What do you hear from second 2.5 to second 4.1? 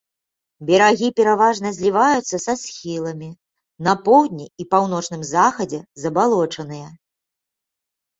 схіламі, на